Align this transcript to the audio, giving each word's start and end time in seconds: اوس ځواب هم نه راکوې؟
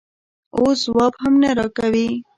اوس 0.57 0.77
ځواب 0.87 1.13
هم 1.21 1.33
نه 1.43 1.49
راکوې؟ 1.57 2.07